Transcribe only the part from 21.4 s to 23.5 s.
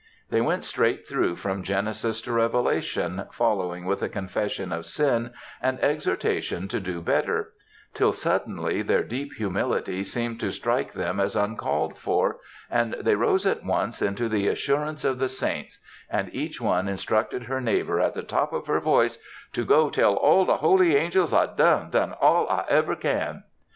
done, done all I ever can."